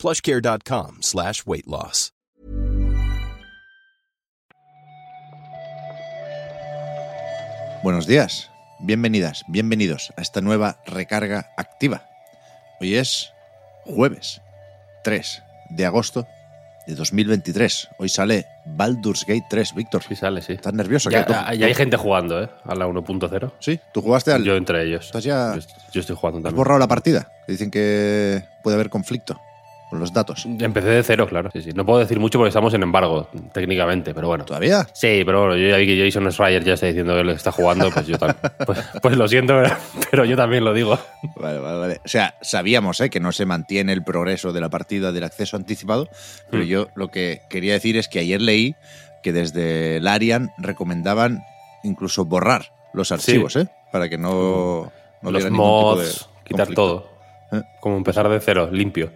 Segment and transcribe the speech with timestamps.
[0.00, 2.12] plushcare.com slash weight loss.
[7.82, 8.50] Buenos días,
[8.80, 12.02] bienvenidas, bienvenidos a esta nueva recarga activa.
[12.80, 13.32] Hoy es
[13.84, 14.40] jueves
[15.04, 16.26] 3 de agosto
[16.86, 17.88] de 2023.
[17.98, 20.02] Hoy sale Baldur's Gate 3, Víctor.
[20.06, 20.54] Sí sale, sí.
[20.54, 21.10] ¿Estás nervioso?
[21.10, 21.26] Ya, ¿Qué?
[21.26, 22.50] ¿Tú- ya- ya hay gente jugando, ¿eh?
[22.64, 23.52] A la 1.0.
[23.60, 24.44] Sí, tú jugaste al...
[24.44, 25.06] Yo entre ellos.
[25.06, 25.60] Estás ya- Yo,
[25.92, 26.56] yo estoy jugando ¿Has también.
[26.56, 27.32] borrado la partida?
[27.48, 29.40] Dicen que puede haber conflicto
[29.90, 30.46] con los datos.
[30.46, 31.50] Empecé de cero, claro.
[31.52, 31.70] Sí, sí.
[31.74, 34.44] No puedo decir mucho porque estamos en embargo, técnicamente, pero bueno.
[34.44, 34.86] ¿Todavía?
[34.94, 37.50] Sí, pero bueno, yo ya vi que Jason Schreier ya está diciendo que lo está
[37.52, 38.38] jugando, pues yo también.
[38.66, 39.60] Pues, pues lo siento,
[40.10, 40.96] pero- yo también lo digo.
[41.36, 42.00] Vale, vale, vale.
[42.04, 43.10] O sea, sabíamos ¿eh?
[43.10, 46.08] que no se mantiene el progreso de la partida del acceso anticipado,
[46.50, 46.66] pero Mm.
[46.66, 48.76] yo lo que quería decir es que ayer leí
[49.22, 51.42] que desde Larian recomendaban
[51.82, 53.66] incluso borrar los archivos, ¿eh?
[53.92, 57.08] Para que no, no Los tipo de mods, quitar todo.
[57.80, 59.12] Como empezar de cero, limpio.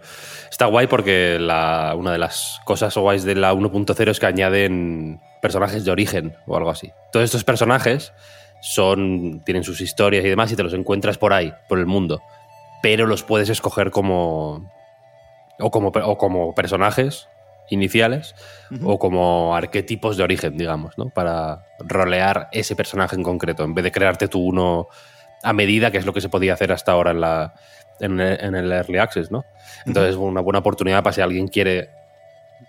[0.49, 5.21] Está guay porque la, una de las cosas guays de la 1.0 es que añaden
[5.41, 6.91] personajes de origen o algo así.
[7.11, 8.13] Todos estos personajes
[8.61, 12.21] son, tienen sus historias y demás y te los encuentras por ahí, por el mundo.
[12.81, 14.69] Pero los puedes escoger como.
[15.57, 17.29] O como, o como personajes
[17.69, 18.35] iniciales
[18.83, 21.09] o como arquetipos de origen, digamos, ¿no?
[21.09, 24.87] Para rolear ese personaje en concreto, en vez de crearte tú uno
[25.45, 27.53] a medida, que es lo que se podía hacer hasta ahora en, la,
[27.99, 29.45] en, el, en el Early Access, ¿no?
[29.85, 31.89] Entonces, una buena oportunidad para si alguien quiere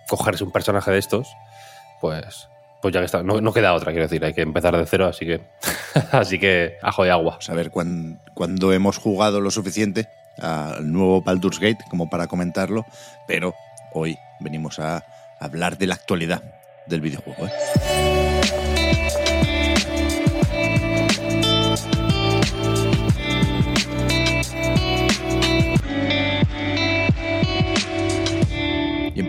[0.07, 1.27] cogerse un personaje de estos,
[1.99, 2.47] pues,
[2.81, 3.23] pues ya que está.
[3.23, 5.41] No, no queda otra, quiero decir, hay que empezar de cero, así que,
[6.11, 7.35] así que ajo y agua.
[7.35, 10.07] Pues a ver cuándo hemos jugado lo suficiente
[10.39, 12.85] al nuevo Baldur's Gate como para comentarlo,
[13.27, 13.55] pero
[13.93, 15.03] hoy venimos a
[15.39, 16.43] hablar de la actualidad
[16.85, 17.47] del videojuego.
[17.47, 18.56] ¿eh?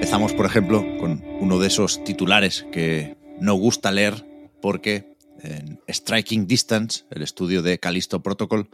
[0.08, 4.24] Empezamos, por ejemplo, con uno de esos titulares que no gusta leer
[4.62, 8.70] porque en Striking Distance, el estudio de Callisto Protocol,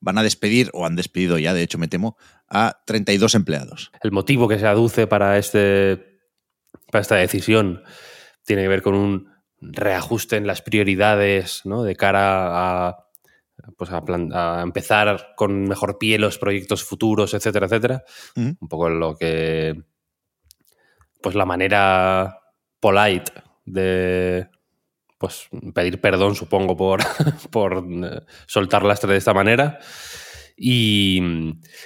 [0.00, 2.16] van a despedir, o han despedido ya, de hecho me temo,
[2.48, 3.92] a 32 empleados.
[4.00, 6.22] El motivo que se aduce para, este,
[6.90, 7.82] para esta decisión
[8.46, 9.28] tiene que ver con un
[9.60, 11.82] reajuste en las prioridades ¿no?
[11.82, 13.08] de cara a,
[13.76, 18.04] pues a, plan- a empezar con mejor pie los proyectos futuros, etcétera, etcétera.
[18.34, 18.56] Ujú.
[18.58, 19.82] Un poco lo que.
[21.20, 22.40] Pues la manera
[22.80, 23.32] polite
[23.64, 24.48] de.
[25.18, 27.00] Pues pedir perdón, supongo, por,
[27.50, 29.78] por eh, soltar lastre de esta manera.
[30.56, 31.20] Y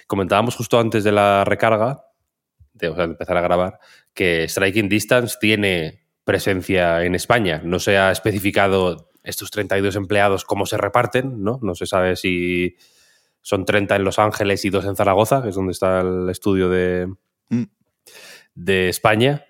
[0.07, 2.05] comentábamos justo antes de la recarga,
[2.75, 3.79] de, de empezar a grabar,
[4.15, 7.63] que Striking Distance tiene presencia en España.
[7.65, 11.59] No se ha especificado estos 32 empleados cómo se reparten, ¿no?
[11.63, 12.77] No se sabe si
[13.41, 16.69] son 30 en Los Ángeles y 2 en Zaragoza, que es donde está el estudio
[16.69, 17.09] de,
[17.53, 17.65] Mm.
[18.55, 19.45] De España.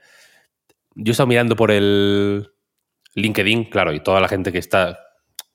[0.95, 2.53] Yo he estado mirando por el
[3.15, 4.99] LinkedIn, claro, y toda la gente que está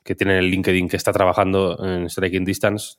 [0.03, 2.95] que tiene el LinkedIn que está trabajando en Striking Distance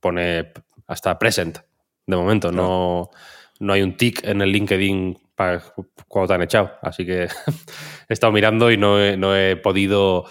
[0.00, 0.52] pone
[0.86, 1.58] hasta present
[2.06, 2.52] de momento.
[2.52, 3.10] No,
[3.58, 5.62] no hay un tick en el LinkedIn para
[6.08, 6.72] cuando te han echado.
[6.82, 7.22] Así que
[8.08, 10.26] he estado mirando y no he, no he podido.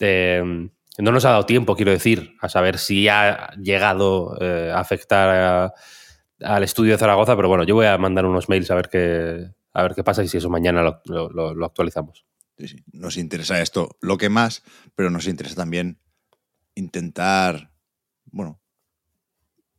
[0.00, 0.42] eh,
[0.98, 5.28] no nos ha dado tiempo, quiero decir, a saber si ha llegado eh, a afectar
[5.30, 5.74] a-
[6.42, 9.50] al estudio de Zaragoza, pero bueno, yo voy a mandar unos mails a ver qué,
[9.72, 12.24] a ver qué pasa y si eso mañana lo- lo- actualizamos.
[12.92, 14.62] Nos interesa esto lo que más,
[14.94, 15.98] pero nos interesa también
[16.74, 17.72] intentar,
[18.26, 18.60] bueno,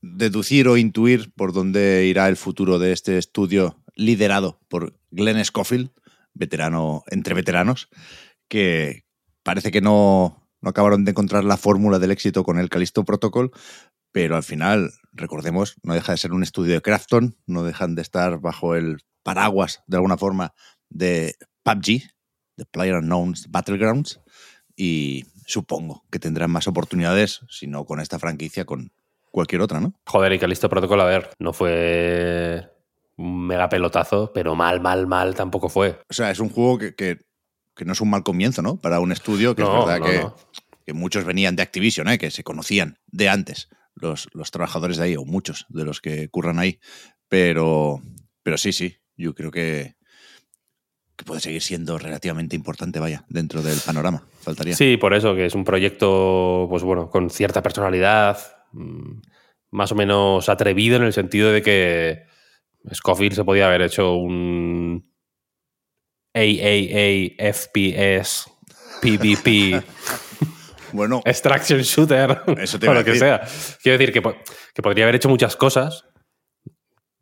[0.01, 5.91] deducir o intuir por dónde irá el futuro de este estudio liderado por Glenn Scofield,
[6.33, 7.89] veterano entre veteranos,
[8.47, 9.05] que
[9.43, 13.51] parece que no, no acabaron de encontrar la fórmula del éxito con el Callisto Protocol,
[14.11, 18.01] pero al final, recordemos, no deja de ser un estudio de Crafton, no dejan de
[18.01, 20.53] estar bajo el paraguas, de alguna forma,
[20.89, 22.01] de PUBG,
[22.57, 24.19] de PlayerUnknown's Battlegrounds,
[24.75, 28.91] y supongo que tendrán más oportunidades, si no con esta franquicia, con
[29.31, 29.93] cualquier otra, ¿no?
[30.07, 32.69] Joder, y Calisto Protocol, a ver, no fue
[33.17, 35.99] un mega pelotazo, pero mal, mal, mal tampoco fue.
[36.09, 37.19] O sea, es un juego que, que-
[37.75, 38.77] que no es un mal comienzo, ¿no?
[38.77, 40.35] Para un estudio que No, es verdad no, que, no.
[40.85, 42.17] que muchos venían de Activision, ¿eh?
[42.17, 46.29] que se conocían de antes los, los trabajadores de ahí, o muchos de los que
[46.29, 46.79] curran ahí.
[47.27, 48.01] Pero,
[48.43, 49.95] pero sí, sí, yo creo que
[51.21, 54.23] que puede seguir siendo relativamente importante, vaya, dentro del panorama.
[54.39, 54.75] Faltaría.
[54.75, 58.39] Sí, por eso, que es un proyecto, pues bueno, con cierta personalidad,
[58.71, 59.21] mm,
[59.69, 62.23] más o menos atrevido en el sentido de que
[62.91, 65.11] Scofield se podía haber hecho un
[66.33, 68.51] AAA FPS
[69.01, 69.83] PvP
[70.93, 73.41] Bueno, extraction shooter Eso te o lo que sea.
[73.81, 74.21] Quiero decir que,
[74.73, 76.05] que podría haber hecho muchas cosas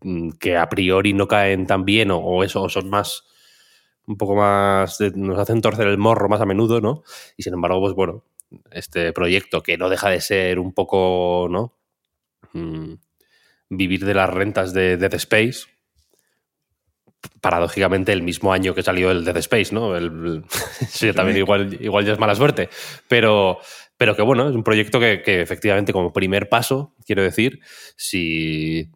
[0.02, 3.24] mm, que a priori no caen tan bien o, o eso o son más
[4.06, 7.04] un poco más de- nos hacen torcer el morro más a menudo, ¿no?
[7.38, 8.24] Y sin embargo, pues bueno,
[8.72, 11.78] este proyecto que no deja de ser un poco, ¿no?
[12.54, 12.94] Mm,
[13.70, 15.66] vivir de las rentas de Dead Space.
[17.42, 19.96] Paradójicamente, el mismo año que salió el Dead Space, ¿no?
[19.96, 20.44] El,
[20.90, 22.70] sí, también igual, igual ya es mala suerte.
[23.08, 23.60] Pero,
[23.98, 27.60] pero que bueno, es un proyecto que, que efectivamente, como primer paso, quiero decir,
[27.96, 28.90] si.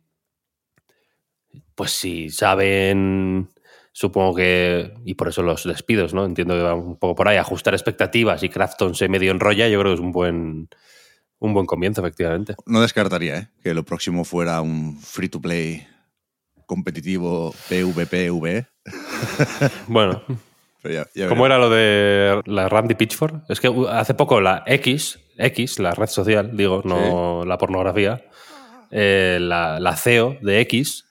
[1.76, 3.50] Pues si saben.
[3.92, 4.94] Supongo que.
[5.06, 6.26] Y por eso los despidos, ¿no?
[6.26, 7.38] Entiendo que va un poco por ahí.
[7.38, 10.70] Ajustar expectativas y Crafton se medio enrolla, yo creo que es un buen.
[11.40, 12.56] Un buen comienzo, efectivamente.
[12.66, 13.48] no descartaría ¿eh?
[13.62, 15.86] que lo próximo fuera un free to play
[16.66, 18.66] competitivo PvPVE.
[19.88, 20.22] Bueno,
[20.82, 23.44] Pero ya, ya ¿Cómo era lo de la Randy Pitchford?
[23.50, 28.26] Es que uh, hace poco la X, X, la red social, digo, no la pornografía,
[28.92, 31.06] eh, la, la CEO de X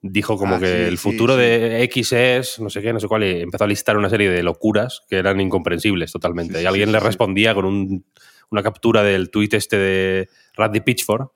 [0.00, 1.40] dijo como Ah, que sí, el futuro sí.
[1.42, 4.30] de X es no sé qué, no sé cuál, y empezó a listar una serie
[4.30, 6.60] de locuras que eran incomprensibles totalmente.
[6.62, 8.04] Y alguien le respondía con un-
[8.50, 11.28] una captura del tuit este de Randy Pitchford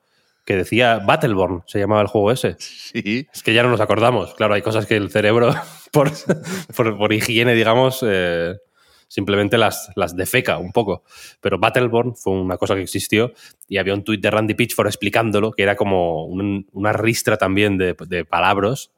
[0.47, 2.55] que decía Battleborn, se llamaba el juego ese.
[2.57, 4.33] Sí, Es que ya no nos acordamos.
[4.35, 5.53] Claro, hay cosas que el cerebro,
[5.91, 6.09] por,
[6.75, 8.55] por, por higiene, digamos, eh,
[9.09, 11.03] simplemente las, las defeca un poco.
[11.41, 13.33] Pero Battleborn fue una cosa que existió
[13.67, 17.77] y había un tuit de Randy Pitchford explicándolo, que era como un- una ristra también
[17.77, 18.91] de, de palabras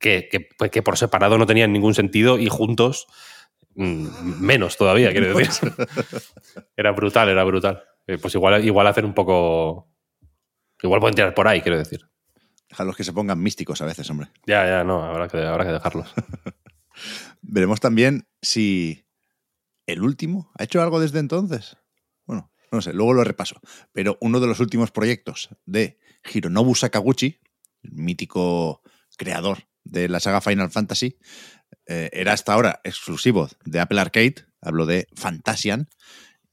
[0.00, 3.06] que, que- pues, que por separado no tenían ningún sentido y juntos
[3.76, 4.06] mm,
[4.40, 5.72] menos todavía, quiero decir.
[6.76, 7.84] Era brutal, era brutal.
[8.08, 9.88] Eh, Pues igual, igual hacer un poco...
[10.82, 12.06] Igual pueden tirar por ahí, quiero decir.
[12.68, 14.28] Déjalos que se pongan místicos a veces, hombre.
[14.46, 16.12] Ya, ya, no, habrá que, habrá que dejarlos.
[17.42, 19.06] Veremos también si
[19.86, 21.76] el último ha hecho algo desde entonces.
[22.26, 23.60] Bueno, no sé, luego lo repaso.
[23.92, 25.98] Pero uno de los últimos proyectos de
[26.32, 27.40] Hironobu Sakaguchi,
[27.82, 28.82] el mítico
[29.16, 31.18] creador de la saga Final Fantasy,
[31.86, 34.34] eh, era hasta ahora exclusivo de Apple Arcade.
[34.60, 35.88] Hablo de Fantasian.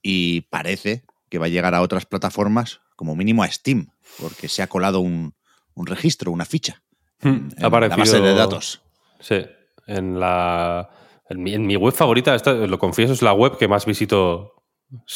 [0.02, 4.62] Y parece que va a llegar a otras plataformas, como mínimo a Steam, porque se
[4.62, 5.34] ha colado un,
[5.74, 6.82] un registro, una ficha.
[7.22, 8.82] en Ha aparecido- la base de datos.
[9.20, 9.46] Sí,
[9.88, 10.90] en la.
[11.30, 14.54] En mi, en mi web favorita, esta, lo confieso, es la web que más visito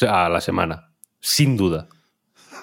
[0.07, 0.93] a la semana.
[1.19, 1.87] Sin duda.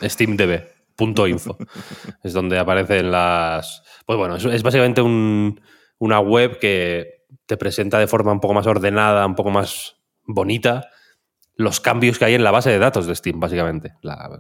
[0.03, 1.57] SteamDB.info.
[2.25, 3.83] es donde aparecen las.
[4.07, 5.61] Pues bueno, es, es básicamente un-
[5.99, 9.97] una web que te presenta de forma un poco más ordenada, un poco más
[10.27, 10.89] bonita,
[11.57, 13.95] los cambios que hay en la base de datos de Steam, básicamente.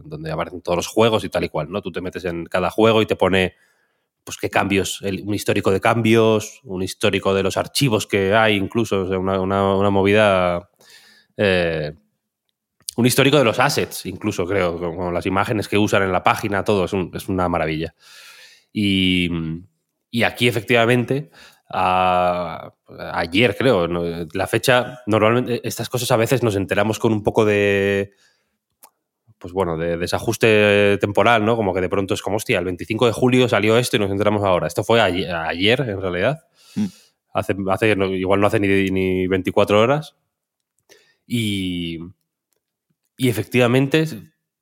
[0.04, 1.80] Donde aparecen todos los juegos y tal y cual, ¿no?
[1.82, 3.54] Tú te metes en cada juego y te pone
[4.24, 9.02] pues qué cambios, un histórico de cambios, un histórico de los archivos que hay, incluso,
[9.02, 10.70] o sea, una, una- movida.
[11.36, 11.92] eh,
[12.96, 16.62] un histórico de los assets, incluso, creo, como las imágenes que usan en la página,
[16.64, 17.94] todo, es, es una maravilla.
[18.72, 19.28] Y,
[20.10, 21.30] y aquí, efectivamente,
[21.74, 22.72] a-
[23.12, 24.02] ayer, creo, ¿no?
[24.32, 28.12] la fecha, normalmente estas cosas a veces nos enteramos con un poco de
[29.38, 31.54] pues bueno, de desajuste temporal, ¿no?
[31.54, 34.10] Como que de pronto es como, hostia, el 25 de julio salió esto y nos
[34.10, 34.66] enteramos ahora.
[34.66, 36.44] Esto fue ayer, ayer, en realidad.
[36.76, 36.86] Mm.
[37.34, 40.16] Hace, igual no hace ni, ni 24 horas.
[41.26, 41.98] Y,
[43.18, 44.06] y efectivamente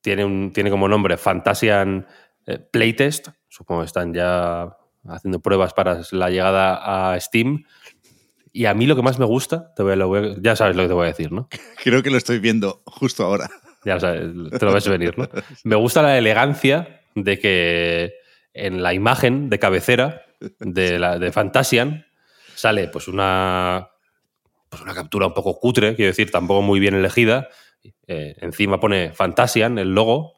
[0.00, 2.08] tiene, un, tiene como nombre Fantasian
[2.46, 3.28] eh, Playtest.
[3.48, 4.76] Supongo que están ya
[5.08, 7.64] haciendo pruebas para la llegada a Steam.
[8.52, 10.56] Y a mí lo que más me gusta, te voy a- lo voy a- ya
[10.56, 11.48] sabes lo que te voy a decir, ¿no?
[11.82, 13.48] Creo que lo estoy viendo justo ahora.
[13.84, 14.30] Ya sabes,
[14.60, 15.28] te lo ves venir, ¿no?
[15.64, 18.14] Me gusta la elegancia de que
[18.54, 20.22] en la imagen de cabecera
[20.60, 22.06] de, la, de Fantasian
[22.54, 23.88] sale pues una,
[24.68, 27.48] pues una captura un poco cutre, quiero decir, tampoco muy bien elegida.
[28.06, 30.34] Eh, encima pone Fantasian, el logo,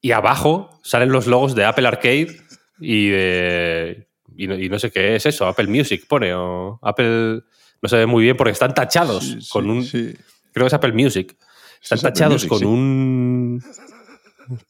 [0.00, 2.38] y abajo salen los logos de Apple Arcade
[2.80, 4.08] y de...
[4.36, 7.42] Y no, y no sé qué es eso, Apple Music pone, o Apple...
[7.82, 9.84] No se ve muy bien porque están tachados Sí, con sí, un...
[9.84, 10.14] sí.
[10.52, 11.36] Creo que es Apple Music.
[11.82, 13.62] Están es tachados Music, con un.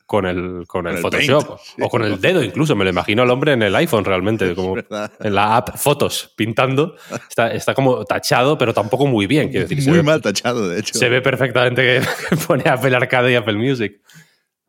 [0.07, 1.47] Con el, con el el Photoshop.
[1.47, 2.75] Paint, o con el dedo, incluso.
[2.75, 4.55] Me lo imagino al hombre en el iPhone realmente.
[4.55, 6.97] Como en la app Fotos, pintando.
[7.29, 9.51] Está, está como tachado, pero tampoco muy bien.
[9.51, 10.99] Quiero decir, se Muy ve- mal tachado, de hecho.
[10.99, 14.01] Se ve perfectamente que pone Apple Arcade y Apple Music.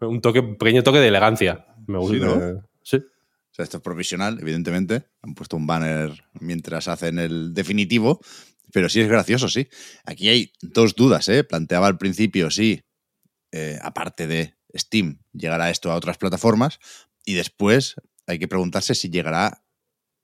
[0.02, 1.66] Un toque, un pequeño toque de elegancia.
[1.88, 2.16] Me gusta.
[2.18, 2.62] Sí, ¿no?
[3.58, 5.08] Sea, esto es provisional, evidentemente.
[5.24, 8.22] Han puesto un banner mientras hacen el definitivo,
[8.72, 9.68] pero sí es gracioso, sí.
[10.06, 11.44] Aquí hay dos dudas, ¿eh?
[11.44, 12.84] Planteaba al principio, sí,
[13.52, 16.78] eh, aparte de Steam, llegará esto a otras plataformas
[17.26, 17.96] y después
[18.28, 19.64] hay que preguntarse si llegará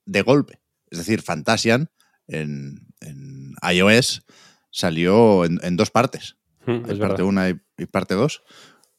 [0.06, 0.60] de golpe.
[0.88, 1.90] Es decir, Fantasian
[2.28, 4.22] en, en iOS
[4.70, 6.36] salió en, en dos partes.
[6.66, 7.24] Mm, Hay es parte verdad.
[7.24, 8.44] 1 y, y parte 2.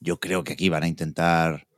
[0.01, 1.69] Yo creo que aquí van a intentar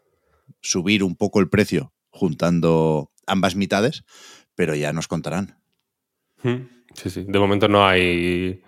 [0.59, 4.03] subir un poco el precio juntando ambas mitades,
[4.55, 5.59] pero ya nos contarán.
[6.43, 7.25] Mm, Sí, sí.
[7.27, 8.63] De momento no hay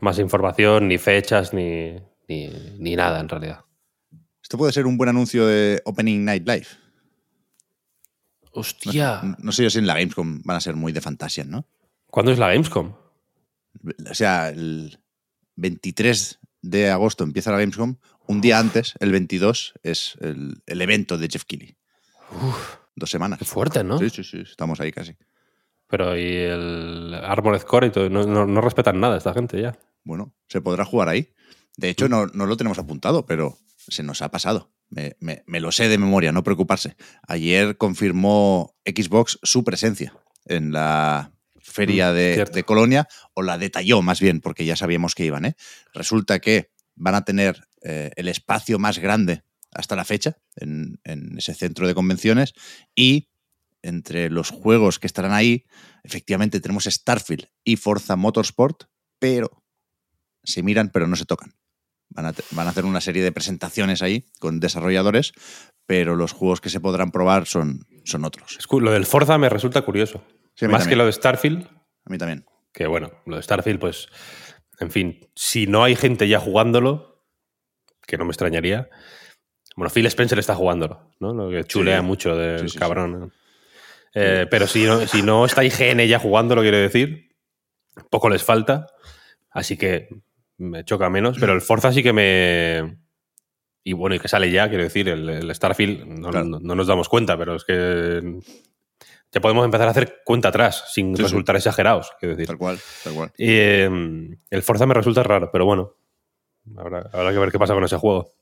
[0.00, 1.96] más información, ni fechas, ni,
[2.28, 3.64] ni, ni nada en realidad.
[4.42, 6.66] Esto puede ser un buen anuncio de Opening Night Live.
[8.52, 9.20] Hostia.
[9.38, 11.66] No sé yo si en la Gamescom van a ser muy de fantasía, ¿no?
[12.06, 12.94] ¿Cuándo es la Gamescom?
[14.10, 14.98] O sea, el
[15.56, 17.96] 23 de agosto empieza la Gamescom.
[18.26, 21.76] Un día antes, el 22, es el, el evento de Jeff Keighley.
[22.98, 23.38] Dos semanas.
[23.38, 23.98] Qué fuerte, ¿no?
[23.98, 25.16] Sí, sí, sí, estamos ahí casi.
[25.86, 29.78] Pero y el Armored Core y todo, no, no- no respetan nada esta gente ya.
[30.04, 31.32] Bueno, se podrá jugar ahí.
[31.76, 34.70] De hecho, no, no lo tenemos apuntado, pero se nos ha pasado.
[34.90, 36.96] Me, me- me lo sé de memoria, no preocuparse.
[37.26, 40.14] Ayer confirmó Xbox su presencia
[40.46, 45.14] en la feria Mm, de, de Colonia, o la detalló más bien, porque ya sabíamos
[45.14, 45.44] que iban.
[45.44, 45.56] ¿eh?
[45.92, 49.42] Resulta que van a tener eh, el espacio más grande
[49.78, 52.52] hasta la fecha en, en ese centro de convenciones
[52.94, 53.28] y
[53.80, 55.64] entre los juegos que estarán ahí,
[56.02, 58.84] efectivamente tenemos Starfield y Forza Motorsport,
[59.20, 59.62] pero
[60.42, 61.54] se miran pero no se tocan.
[62.10, 65.32] Van a, van a hacer una serie de presentaciones ahí con desarrolladores,
[65.86, 68.58] pero los juegos que se podrán probar son, son otros.
[68.70, 70.24] Lo del Forza me resulta curioso.
[70.54, 70.88] Sí, Más también.
[70.88, 71.66] que lo de Starfield,
[72.04, 72.44] A mí también.
[72.72, 74.08] que bueno, lo de Starfield, pues,
[74.80, 77.24] en fin, si no hay gente ya jugándolo,
[78.06, 78.88] que no me extrañaría.
[79.78, 81.32] Bueno, Phil Spencer está jugándolo, ¿no?
[81.32, 82.04] Lo que chulea Sí.
[82.04, 83.32] mucho del Sí, cabrón.
[84.12, 87.28] Eh, pero si no, si no está IGN ya jugándolo, quiero decir,
[88.10, 88.88] poco les falta.
[89.50, 90.08] Así que
[90.56, 91.38] me choca menos.
[91.38, 92.98] Pero el Forza sí que me.
[93.84, 96.46] Y bueno, y que sale ya, quiero decir, el, el Starfield, no, Claro.
[96.46, 98.40] no- no nos damos cuenta, pero es que
[99.30, 101.22] ya podemos empezar a hacer cuenta atrás, sin Sí, sí.
[101.22, 102.48] resultar exagerados, quiero decir.
[102.48, 103.30] Tal cual, tal cual.
[103.38, 103.88] Y, eh,
[104.50, 105.94] el Forza me resulta raro, pero bueno,
[106.76, 108.32] habrá, habrá que ver qué pasa con ese juego.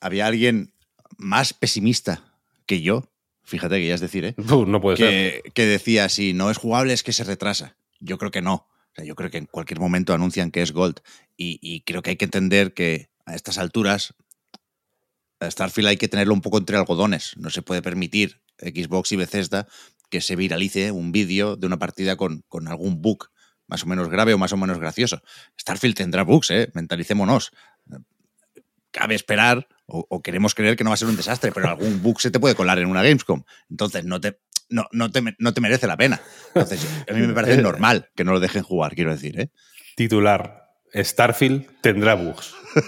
[0.00, 0.72] Había alguien
[1.16, 2.22] más pesimista
[2.66, 3.10] que yo,
[3.44, 4.34] fíjate que ya es decir, ¿eh?
[4.38, 5.42] Uf, no puede ser.
[5.42, 7.76] que, que decía, si no es jugable es que se retrasa.
[8.00, 8.54] Yo creo que no.
[8.54, 11.00] O sea, yo creo que en cualquier momento anuncian que es Gold.
[11.36, 14.14] Y, y creo que hay que entender que a estas alturas
[15.40, 17.36] a Starfield hay que tenerlo un poco entre algodones.
[17.36, 19.68] No se puede permitir Xbox y Bethesda
[20.10, 23.28] que se viralice un vídeo de una partida con, con algún bug
[23.66, 25.22] más o menos grave o más o menos gracioso.
[25.60, 26.70] Starfield tendrá bugs, ¿eh?
[26.74, 27.52] Mentalicémonos.
[28.90, 32.02] Cabe esperar o, o queremos creer que no va a ser un desastre, pero algún
[32.02, 33.42] bug se te puede colar en una Gamescom.
[33.70, 36.20] Entonces no te, no, no te, no te merece la pena.
[36.48, 39.50] Entonces, a mí me parece normal que no lo dejen jugar, quiero decir, ¿eh?
[39.96, 40.66] Titular.
[40.94, 42.54] Starfield tendrá bugs.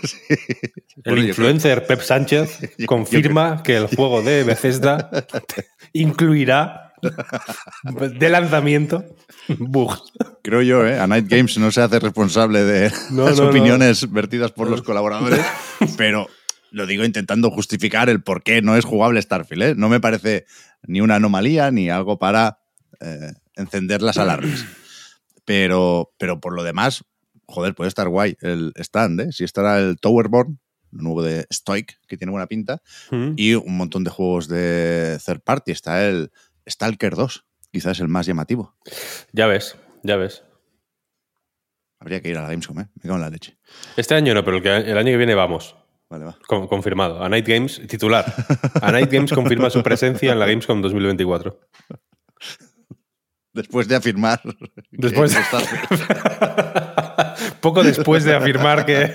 [1.05, 5.11] El Bueno, influencer Pep Sánchez yo confirma que el juego de Bethesda
[5.93, 6.93] incluirá
[8.19, 9.05] de lanzamiento
[9.49, 10.13] bugs.
[10.43, 10.99] Creo yo, ¿eh?
[10.99, 13.51] A Night Games no se hace responsable de No, las no, no.
[13.51, 15.45] opiniones vertidas por los colaboradores,
[15.97, 16.29] pero
[16.71, 19.75] lo digo intentando justificar el por qué no es jugable Starfield, ¿eh?
[19.77, 20.47] No me parece
[20.87, 22.61] ni una anomalía ni algo para
[23.01, 24.65] eh, encender las alarmas.
[25.45, 27.05] Pero, pero por lo demás,
[27.47, 29.33] joder, puede estar guay el stand, ¿eh?
[29.33, 30.61] Si estará el Towerborn,
[30.93, 32.83] nuevo de Stoic, que tiene buena pinta,
[33.37, 35.73] y un montón de juegos de third party.
[35.73, 36.31] Está el
[36.69, 38.77] Stalker 2, quizás el más llamativo.
[39.33, 40.45] Ya ves, ya ves.
[41.99, 42.87] Habría que ir a la Gamescom, ¿eh?
[42.95, 43.59] Me cago en la leche.
[43.97, 45.77] Este año no, pero el, que- el año que viene vamos.
[46.11, 46.39] Vale, va.
[46.47, 47.23] Con- confirmado.
[47.23, 48.25] A Night Games, titular.
[48.83, 51.59] A Night Games confirma su presencia en la Gamescom 2024.
[53.53, 54.41] Después de afirmar.
[54.91, 55.41] Después de-
[57.61, 59.13] Poco después de afirmar que.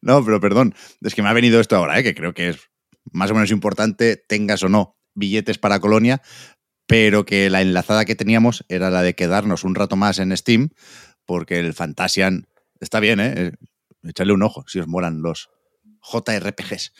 [0.00, 0.74] No, pero perdón.
[1.02, 2.02] Es que me ha venido esto ahora, ¿eh?
[2.02, 2.70] que creo que es
[3.12, 6.22] más o menos importante, tengas o no billetes para Colonia,
[6.86, 10.70] pero que la enlazada que teníamos era la de quedarnos un rato más en Steam,
[11.24, 12.48] porque el Fantasian
[12.80, 13.52] está bien, ¿eh?
[14.04, 15.50] Echarle un ojo si os molan los
[16.02, 16.92] JRPGs,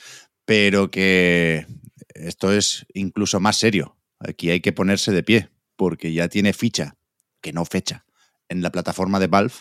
[0.45, 1.67] pero que
[2.15, 3.97] esto es incluso más serio.
[4.21, 6.97] Aquí hay que ponerse de pie, porque ya tiene ficha,
[7.41, 8.05] que no fecha,
[8.49, 9.55] en la plataforma de Valve,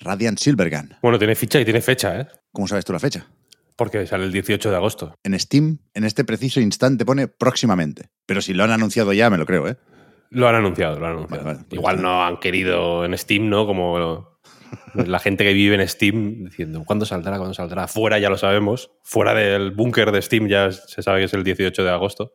[0.00, 0.96] Radiant Silvergun.
[1.02, 2.28] Bueno, tiene ficha y tiene fecha, ¿eh?
[2.52, 3.26] ¿Cómo sabes tú la fecha?
[3.76, 5.14] Porque sale el 18 de agosto.
[5.22, 8.10] En Steam, en este preciso instante, pone próximamente.
[8.26, 9.76] Pero si lo han anunciado ya, me lo creo, ¿eh?
[10.30, 11.44] Lo han anunciado, lo han anunciado.
[11.44, 13.66] Vale, vale, pues Igual no han querido en Steam, ¿no?
[13.66, 14.31] Como
[14.94, 17.36] la gente que vive en Steam diciendo, ¿cuándo saldrá?
[17.36, 17.88] ¿Cuándo saldrá?
[17.88, 18.90] Fuera ya lo sabemos.
[19.02, 22.32] Fuera del búnker de Steam ya se sabe que es el 18 de agosto.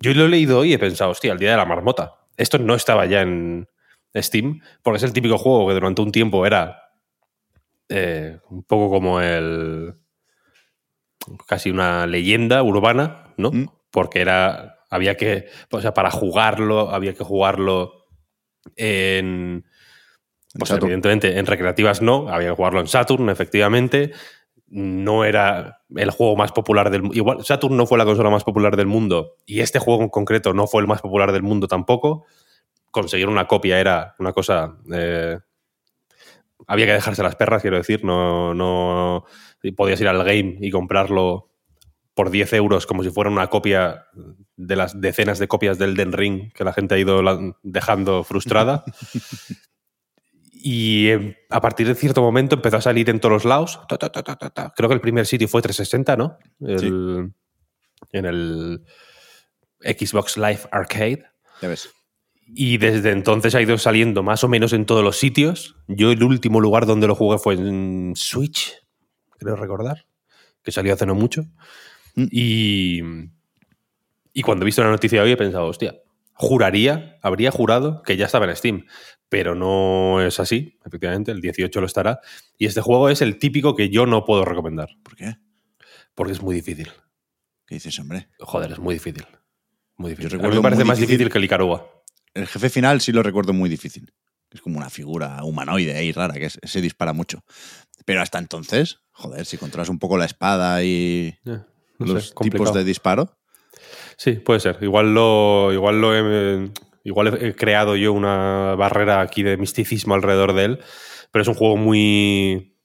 [0.00, 2.14] yo lo he leído hoy y he pensado, hostia, el día de la marmota.
[2.36, 3.68] Esto no estaba ya en
[4.16, 6.88] Steam, porque es el típico juego que durante un tiempo era
[7.88, 9.94] eh, un poco como el.
[11.46, 13.50] casi una leyenda urbana, ¿no?
[13.50, 13.68] Mm.
[13.90, 14.78] Porque era.
[14.90, 15.46] Había que.
[15.70, 18.06] O sea, para jugarlo, había que jugarlo
[18.76, 19.64] en.
[20.54, 20.86] Pues Saturn.
[20.86, 24.12] evidentemente, en recreativas no, había que jugarlo en Saturn, efectivamente.
[24.66, 27.16] No era el juego más popular del mundo.
[27.16, 30.52] Igual, Saturn no fue la consola más popular del mundo y este juego en concreto
[30.52, 32.26] no fue el más popular del mundo tampoco.
[32.90, 34.76] Conseguir una copia era una cosa.
[34.92, 35.38] eh,
[36.66, 38.04] había que dejarse las perras, quiero decir.
[38.04, 39.24] No, no
[39.76, 41.50] podías ir al game y comprarlo
[42.14, 44.06] por 10 euros como si fuera una copia
[44.56, 47.22] de las decenas de copias del Den Ring que la gente ha ido
[47.62, 48.84] dejando frustrada.
[50.60, 53.80] Y eh, a partir de cierto momento empezó a salir en todos los lados.
[53.88, 54.72] Ta, ta, ta.
[54.76, 56.36] Creo que el primer sitio fue 360, ¿no?
[56.60, 57.32] El-
[58.12, 58.82] En el
[59.80, 61.24] Xbox Live Arcade.
[61.62, 61.90] Ya ves.
[62.54, 65.76] Y desde entonces ha ido saliendo más o menos en todos los sitios.
[65.86, 68.74] Yo el último lugar donde lo jugué fue en Switch,
[69.38, 70.06] creo recordar,
[70.62, 71.42] que salió hace no mucho.
[72.14, 72.26] Mm.
[72.30, 73.00] Y,
[74.32, 75.94] y cuando he visto la noticia hoy he pensado, hostia,
[76.38, 78.86] juraría, habría jurado que ya estaba en Steam,
[79.28, 82.20] pero no es así, efectivamente, el 18 lo estará.
[82.56, 85.36] Y este juego es el típico que yo no puedo recomendar, ¿Por qué?
[86.14, 86.90] porque es muy difícil.
[87.66, 88.28] ¿Qué dices, hombre?
[88.38, 89.26] Joder, es muy difícil.
[89.96, 90.40] Muy difícil.
[90.40, 91.84] A mí me parece más difícil- difícil que el Icaruga.
[92.34, 94.12] El jefe final sí lo recuerdo muy difícil.
[94.50, 97.44] Es como una figura humanoide ahí rara que se dispara mucho.
[98.06, 101.58] Pero hasta entonces, joder, si controlas un poco la espada y Eh,
[101.98, 103.36] no sé, los tipos de disparo,
[104.16, 104.78] Sí, puede ser.
[104.80, 106.70] Igual lo, igual lo he,
[107.04, 110.80] igual he creado yo una barrera aquí de misticismo alrededor de él,
[111.30, 112.76] pero es un juego muy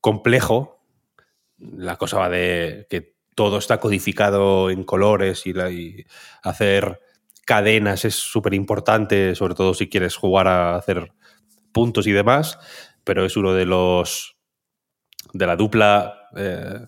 [0.00, 0.84] complejo.
[1.58, 6.04] La cosa va de que todo está codificado en colores y,
[6.42, 7.00] hacer
[7.44, 11.12] cadenas es súper importante, sobre todo si quieres jugar a hacer
[11.72, 12.58] puntos y demás,
[13.04, 14.36] pero es uno de los
[15.32, 16.86] de la dupla eh,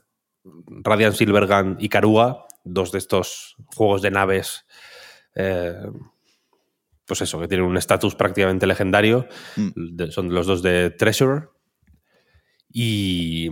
[0.69, 4.67] Radiant Silvergun y Karuga, dos de estos juegos de naves,
[5.35, 5.75] eh,
[7.07, 9.29] pues eso, que tienen un estatus prácticamente legendario.
[9.57, 9.71] Mm.
[9.97, 11.49] De- son los dos de Treasure.
[12.73, 13.51] Y.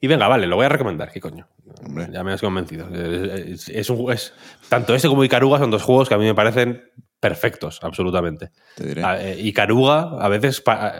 [0.00, 1.46] Y venga, vale, lo voy a recomendar, ¿qué coño?
[1.84, 2.08] Hombre.
[2.12, 2.88] Ya me has convencido.
[2.92, 4.32] Es, es un, es-
[4.68, 6.82] tanto este como Icaruga son dos juegos que a mí me parecen
[7.20, 8.50] perfectos, absolutamente.
[8.74, 9.04] te diré.
[9.04, 10.92] A- eh, Icaruga a veces pa-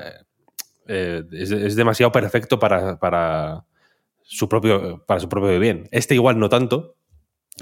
[0.87, 3.65] eh, es, es demasiado perfecto para, para,
[4.27, 5.89] su propio, para su propio bien.
[5.93, 6.97] Este igual no tanto,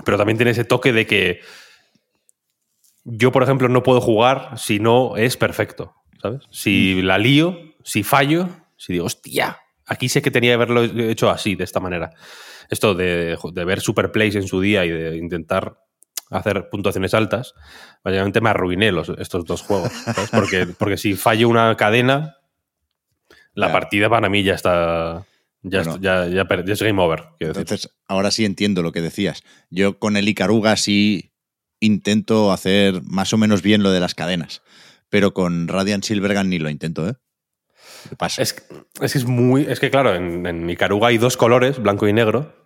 [0.04, 1.40] pero también tiene ese toque de que
[3.04, 6.42] yo, por ejemplo, no puedo jugar si no es perfecto, ¿sabes?
[6.50, 8.48] Si la lío, si fallo,
[8.78, 12.12] si digo, hostia, aquí sé que tenía que haberlo hecho así, de esta manera.
[12.70, 15.78] Esto de, de ver superplays en su día y de intentar
[16.30, 17.54] hacer puntuaciones altas,
[18.02, 19.92] básicamente me arruiné los, estos dos juegos.
[19.92, 20.30] ¿sabes?
[20.30, 22.38] Porque, porque si fallo una cadena,
[23.52, 25.26] la partida para mí ya está.
[25.64, 25.98] Ya, Bueno.
[26.00, 27.24] ya, ya es game over.
[27.40, 27.56] decir.
[27.62, 29.42] Entonces, ahora sí entiendo lo que decías.
[29.70, 31.32] Yo con el Icaruga sí
[31.80, 34.62] intento hacer más o menos bien lo de las cadenas,
[35.08, 37.14] pero con Radiant Silvergun ni lo intento, ¿eh?
[38.08, 38.42] ¿Qué pasa?
[38.42, 38.54] Es,
[39.00, 39.62] es que es muy.
[39.62, 42.63] Es que, claro, en, en Icaruga hay dos colores, blanco y negro.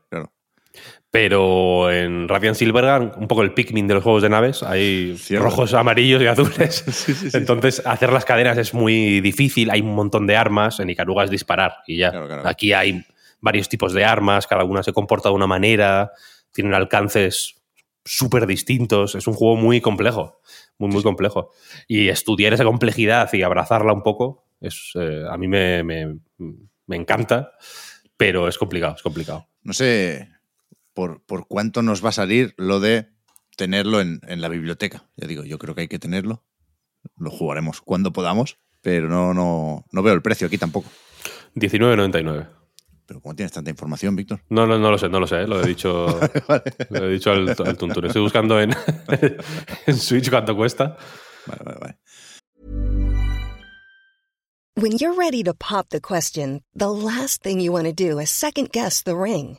[1.11, 5.44] Pero en Radiant Silvergun, un poco el Pikmin de los juegos de naves, hay Cierto.
[5.44, 6.85] rojos, amarillos y azules.
[7.35, 9.71] Entonces, hacer las cadenas es muy difícil.
[9.71, 10.81] Hay un montón de armas.
[10.81, 12.11] En Icaruga es disparar y ya.
[12.11, 12.47] Claro, claro.
[12.47, 13.03] Aquí hay
[13.40, 16.12] varios tipos de armas, cada una se comporta de una manera,
[16.53, 17.55] tienen alcances
[18.05, 19.14] súper distintos.
[19.14, 20.42] Es un juego muy complejo,
[20.77, 21.53] muy, muy complejo.
[21.87, 26.18] Y estudiar esa complejidad y abrazarla un poco, es, eh, a mí me, me-
[26.87, 27.53] me encanta,
[28.16, 29.47] pero es complicado, es complicado.
[29.62, 30.29] No sé
[30.99, 33.07] por, por cuánto nos va a salir lo de
[33.57, 35.09] tenerlo en, en la biblioteca.
[35.15, 36.45] Ya digo, yo creo que hay que tenerlo.
[37.17, 40.91] Lo jugaremos cuando podamos, pero no, no, no veo el precio aquí tampoco.
[41.55, 42.49] 19.99.
[43.07, 44.41] Pero ¿cómo tienes tanta información, Víctor?
[44.49, 45.47] No, no, no lo sé, no lo sé, ¿eh?
[45.47, 46.19] lo he dicho,
[46.91, 48.07] lo he dicho al, al tuntún.
[48.07, 48.75] Estoy buscando en,
[49.87, 50.97] en Switch cuánto cuesta.
[51.47, 51.99] Vale, vale, vale.
[54.75, 58.31] When you're ready to pop the question, the last thing you want to do is
[58.31, 59.59] second guess the ring.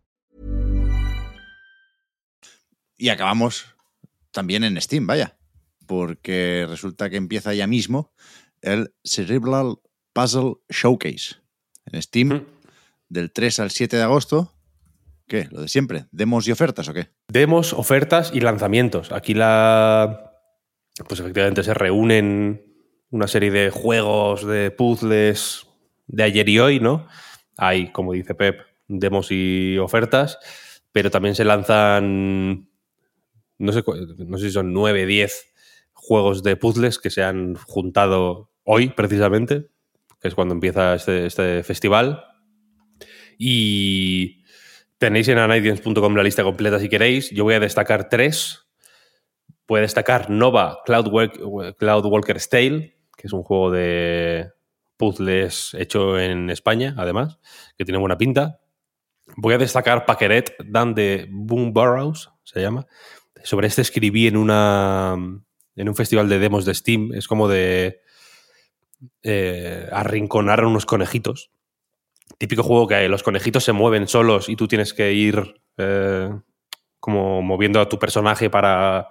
[3.01, 3.65] Y acabamos
[4.29, 5.35] también en Steam, vaya.
[5.87, 8.13] Porque resulta que empieza ya mismo
[8.61, 9.77] el Cerebral
[10.13, 11.37] Puzzle Showcase.
[11.91, 12.45] En Steam, Mm.
[13.09, 14.53] del 3 al 7 de agosto.
[15.27, 15.47] ¿Qué?
[15.49, 16.05] ¿Lo de siempre?
[16.11, 17.09] ¿Demos y ofertas o qué?
[17.27, 19.11] Demos, ofertas y lanzamientos.
[19.11, 20.31] Aquí la.
[21.07, 22.63] Pues efectivamente se reúnen
[23.09, 25.65] una serie de juegos, de puzzles
[26.05, 27.07] de ayer y hoy, ¿no?
[27.57, 30.37] Hay, como dice Pep, demos y ofertas,
[30.91, 32.67] pero también se lanzan.
[33.61, 33.83] No sé,
[34.17, 35.53] no sé si son 9, 10
[35.93, 39.67] juegos de puzzles que se han juntado hoy, precisamente,
[40.19, 42.23] que es cuando empieza este, este festival.
[43.37, 44.43] Y
[44.97, 47.31] tenéis en anidians.com la lista completa si queréis.
[47.31, 48.67] Yo voy a destacar tres.
[49.67, 54.51] Voy a destacar Nova Cloudwalk- Cloudwalker's Tale, que es un juego de
[54.97, 57.39] puzzles hecho en España, además,
[57.77, 58.59] que tiene buena pinta.
[59.37, 62.85] Voy a destacar Paqueret Dan de Boom Burrows, se llama.
[63.43, 65.15] Sobre este escribí en una
[65.75, 67.13] en un festival de demos de Steam.
[67.13, 68.01] Es como de
[69.23, 71.51] eh, arrinconar a unos conejitos.
[72.37, 76.29] Típico juego que los conejitos se mueven solos y tú tienes que ir eh,
[76.99, 79.09] como moviendo a tu personaje para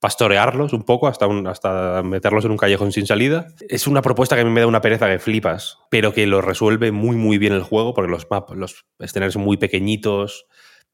[0.00, 3.48] pastorearlos un poco hasta, hasta meterlos en un callejón sin salida.
[3.68, 6.40] Es una propuesta que a mí me da una pereza que flipas, pero que lo
[6.40, 10.46] resuelve muy muy bien el juego porque los, map, los escenarios muy pequeñitos.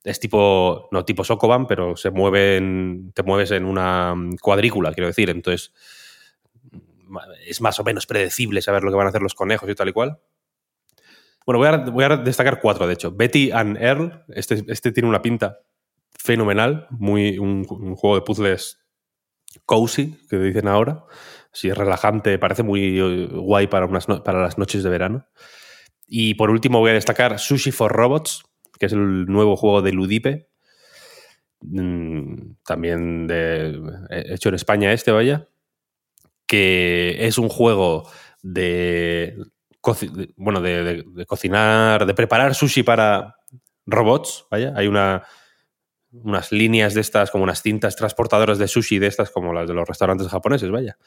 [0.05, 5.31] Es tipo, no tipo Sokoban, pero se mueven, te mueves en una cuadrícula, quiero decir.
[5.31, 5.73] Entonces,
[7.47, 9.88] es más o menos predecible saber lo que van a hacer los conejos y tal
[9.88, 10.21] y cual.
[11.47, 13.12] Bueno, voy a, voy a destacar cuatro, de hecho.
[13.12, 15.61] Betty and Earl, este, este tiene una pinta
[16.11, 18.79] fenomenal, muy, un, juego de puzzles
[19.67, 21.05] cozy, que dicen ahora.
[21.53, 25.27] Sí, relajante, parece muy eh, guay para, unas para las noches de verano.
[26.07, 28.43] Y por último voy a destacar Sushi for Robots,
[28.78, 30.48] que es el nuevo juego de Ludipe.
[31.60, 35.48] Mm, También de, hecho en España este, vaya.
[36.46, 38.08] Que es un juego
[38.42, 39.37] de,
[40.37, 43.37] bueno, de- de cocinar, de preparar sushi para
[43.87, 44.72] robots, vaya.
[44.76, 45.24] Hay una,
[46.12, 49.74] unas líneas de estas, como unas cintas transportadoras de sushi de estas, como las de
[49.74, 50.98] los restaurantes japoneses, vaya.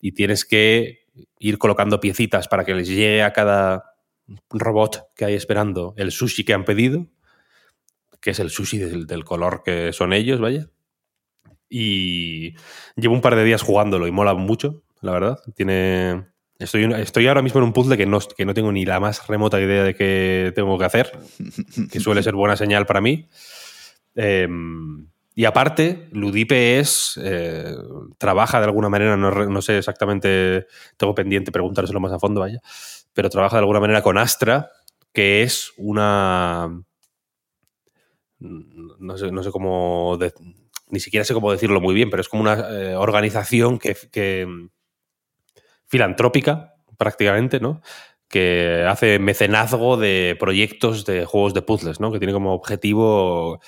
[0.00, 1.06] Y tienes que
[1.38, 3.95] ir colocando piecitas para que les llegue a cada
[4.50, 7.06] robot que hay esperando el sushi que han pedido,
[8.20, 10.68] que es el sushi del, del color que son ellos, vaya.
[11.68, 12.54] Y
[12.96, 15.38] llevo un par de días jugándolo y mola mucho, la verdad.
[15.54, 16.26] Tiene.
[16.58, 19.26] Estoy, estoy ahora mismo en un puzzle que no, que no tengo ni la más
[19.26, 21.12] remota idea de qué tengo que hacer,
[21.92, 23.28] que suele ser buena señal para mí.
[24.14, 24.48] Eh,
[25.38, 27.20] y aparte, Ludipe es.
[27.22, 27.76] eh,
[28.16, 32.60] trabaja de alguna manera, no, no sé exactamente, tengo pendiente preguntárselo más a fondo, vaya,
[33.12, 34.70] pero trabaja de alguna manera con Astra,
[35.12, 36.82] que es una.
[38.38, 40.18] No sé, no sé cómo.
[40.88, 44.48] ni siquiera sé cómo decirlo muy bien, pero es como una eh, organización que, que,
[45.86, 47.82] filantrópica, prácticamente, ¿no?
[48.28, 52.10] Que hace mecenazgo de proyectos de juegos de puzzles, ¿no?
[52.10, 53.60] Que tiene como objetivo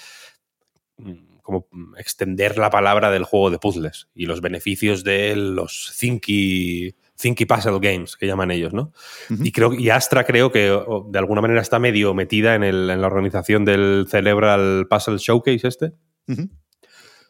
[0.98, 6.94] mm, como extender la palabra del juego de puzzles y los beneficios de los Thinky,
[7.16, 8.92] thinky Puzzle Games, que llaman ellos, ¿no?
[9.30, 13.00] Y creo y Astra creo que de alguna manera está medio metida en, el- en
[13.00, 15.92] la organización del Cerebral Puzzle Showcase este.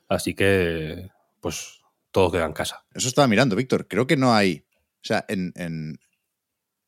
[0.08, 2.84] Así que, pues, todo queda en casa.
[2.94, 3.86] Eso estaba mirando, Víctor.
[3.86, 4.64] Creo que no hay.
[4.70, 5.98] O sea, en, en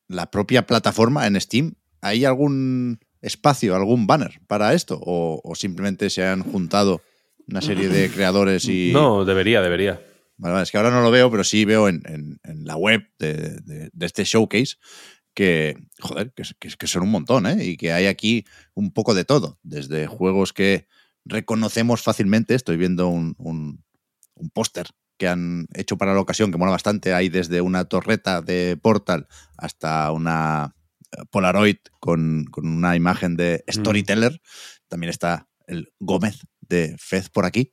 [0.08, 4.98] la propia plataforma, en Steam, ¿hay algún espacio, algún banner para esto?
[5.00, 7.02] ¿O, o simplemente se han juntado
[7.50, 8.90] una serie de creadores y.
[8.92, 10.00] No, debería, debería.
[10.36, 12.76] Vale, vale, es que ahora no lo veo, pero sí veo en, en- en la
[12.76, 14.76] web de, de- de este showcase
[15.34, 17.64] que, joder, que, que- que son un montón, ¿eh?
[17.64, 20.86] Y que hay aquí un poco de todo, desde juegos que
[21.24, 23.84] reconocemos fácilmente, estoy viendo un, un-
[24.34, 24.86] un póster
[25.18, 29.26] que han hecho para la ocasión que mola bastante, hay desde una torreta de Portal
[29.58, 30.74] hasta una
[31.12, 34.40] eh, Polaroid con, con una imagen de Storyteller,
[34.88, 37.72] también está el Gómez de Fez por aquí,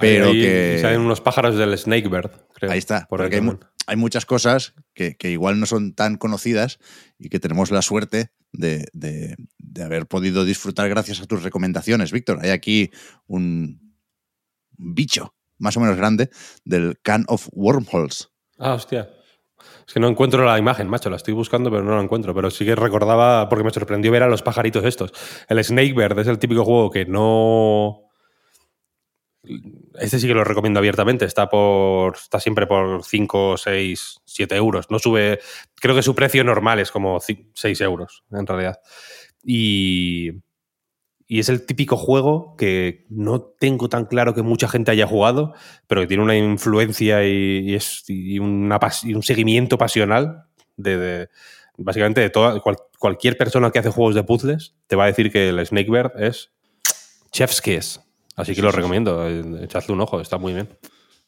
[0.00, 0.78] pero Ahí- que...
[0.80, 2.70] salen unos pájaros del Snakebird, creo.
[2.70, 3.70] Ahí está, Por ahí porque hay, mu- también.
[3.86, 6.78] hay muchas cosas que, que igual no son tan conocidas
[7.18, 12.12] y que tenemos la suerte de, de- de haber podido disfrutar gracias a tus recomendaciones,
[12.12, 12.38] Víctor.
[12.40, 12.90] Hay aquí
[13.26, 13.94] un
[14.78, 16.30] bicho más o menos grande
[16.64, 18.28] del Can of Wormholes.
[18.58, 19.10] Ah, hostia.
[19.86, 22.34] Es que no encuentro la imagen, macho, la estoy buscando, pero no la encuentro.
[22.34, 25.12] Pero sí que recordaba, porque me sorprendió ver a los pajaritos estos.
[25.48, 28.05] El Snake Bird es el típico juego que no.
[29.98, 31.24] Este sí que lo recomiendo abiertamente.
[31.24, 32.16] Está por.
[32.16, 34.90] Está siempre por 5, 6, 7 euros.
[34.90, 35.40] No sube.
[35.76, 38.80] Creo que su precio normal es como 6 euros, en realidad.
[39.42, 40.32] Y.
[41.28, 45.54] Y es el típico juego que no tengo tan claro que mucha gente haya jugado,
[45.88, 48.70] pero que tiene una influencia y, es, y, un
[49.22, 50.44] seguimiento pasional
[50.76, 51.28] de,
[51.76, 52.62] básicamente de toda,
[52.98, 56.52] cualquier persona que hace juegos de puzzles te va a decir que el Snakebird es
[57.32, 58.05] Chef's Kiss.
[58.36, 60.68] Así que lo recomiendo, eh, echadle un ojo, está muy bien.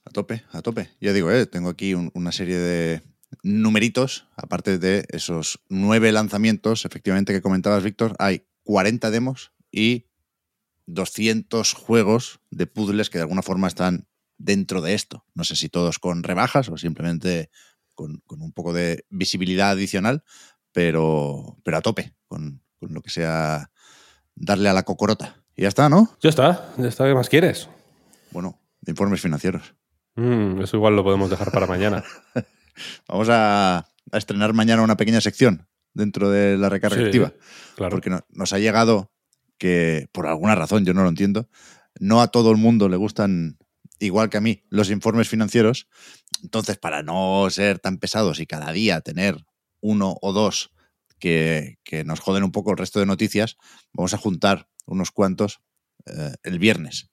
[0.04, 0.90] A tope, a tope.
[1.00, 3.02] Ya digo, eh, tengo aquí una serie de
[3.42, 10.06] numeritos, aparte de esos nueve lanzamientos, efectivamente, que comentabas, Víctor, hay 40 demos y
[10.86, 14.06] 200 juegos de puzzles que de alguna forma están
[14.38, 15.24] dentro de esto.
[15.34, 17.50] No sé si todos con rebajas o simplemente
[17.94, 20.24] con, un poco de visibilidad adicional,
[20.72, 23.70] pero, pero a tope con, lo que sea
[24.34, 25.44] darle a la cocorota.
[25.58, 26.16] Y ya está, ¿no?
[26.20, 27.04] Ya está, ya está.
[27.04, 27.68] ¿Qué más quieres?
[28.30, 29.74] Bueno, de informes financieros.
[30.14, 32.04] Mm, eso igual lo podemos dejar para mañana.
[33.08, 37.32] Vamos a, estrenar mañana una pequeña sección dentro de la recarga activa.
[37.74, 37.90] Claro.
[37.90, 39.10] Porque nos ha llegado
[39.58, 41.48] que por alguna razón, yo no lo entiendo,
[41.98, 43.58] no a todo el mundo le gustan,
[43.98, 45.88] igual que a mí, los informes financieros.
[46.40, 49.44] Entonces, para no ser tan pesados y cada día tener
[49.80, 50.70] uno o dos
[51.18, 53.56] que, nos joden un poco el resto de noticias,
[53.92, 55.60] vamos a juntar unos cuantos
[56.06, 57.10] eh, el viernes.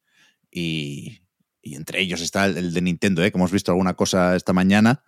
[0.52, 1.22] Y,
[1.62, 3.32] entre ellos está el, de Nintendo, ¿eh?
[3.32, 5.04] que hemos visto alguna cosa esta mañana.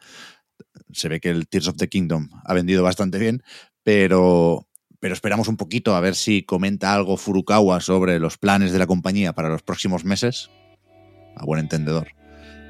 [0.92, 3.44] Se ve que el Tears of the Kingdom ha vendido bastante bien,
[3.84, 4.68] pero,
[5.00, 8.88] pero esperamos un poquito a ver si comenta algo Furukawa sobre los planes de la
[8.88, 10.50] compañía para los próximos meses,
[11.36, 12.18] a buen entendedor.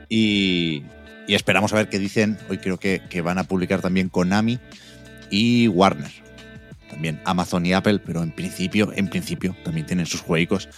[0.09, 0.83] Y,
[1.27, 2.37] esperamos a ver qué dicen.
[2.49, 4.59] Hoy creo que, van a publicar también Konami
[5.29, 6.26] y Warner.
[6.89, 10.69] También Amazon y Apple, pero en principio, en principio también tienen sus juegos,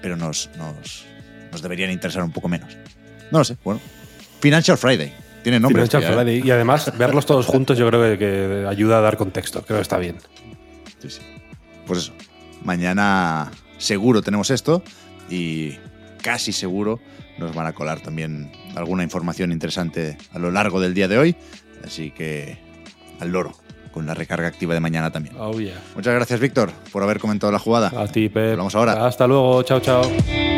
[0.00, 1.04] pero nos, nos,
[1.52, 2.76] nos deberían interesar un poco menos.
[3.30, 3.80] No lo sé, bueno.
[4.40, 5.12] Financial Friday.
[5.42, 5.84] Tiene nombre.
[5.84, 6.16] Financial ¿eh?
[6.16, 6.42] Friday.
[6.44, 9.62] Y además, verlos todos juntos yo creo que, que ayuda a dar contexto.
[9.62, 10.16] Creo que está bien.
[11.86, 12.12] Pues eso.
[12.64, 14.82] Mañana seguro tenemos esto
[15.30, 15.76] y
[16.22, 17.00] casi seguro
[17.38, 21.36] nos van a colar también alguna información interesante a lo largo del día de hoy.
[21.84, 22.58] Así que
[23.20, 23.52] al loro
[23.88, 25.36] con la recarga activa de mañana también.
[25.38, 27.92] Oh, Muchas gracias, Víctor, por haber comentado la jugada.
[27.96, 28.52] A ti, Pep.
[28.52, 29.06] Hablamos ahora.
[29.06, 29.62] Hasta luego.
[29.62, 30.57] Chao, chao.